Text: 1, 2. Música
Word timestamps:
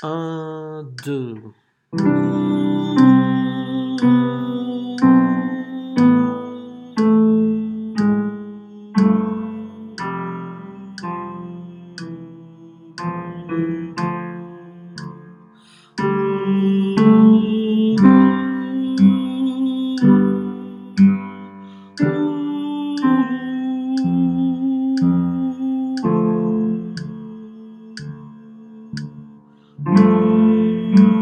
1, 0.00 0.94
2. 1.02 1.54
Música 29.84 31.17